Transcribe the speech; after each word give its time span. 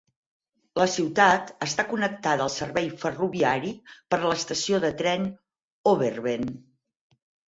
La 0.79 0.85
ciutat 0.91 1.49
està 1.65 1.83
connectada 1.91 2.41
al 2.47 2.51
servei 2.53 2.89
ferroviari 3.03 3.73
per 4.15 4.19
l'estació 4.23 4.79
de 4.87 4.91
tren 5.03 5.29
Overveen. 5.93 6.49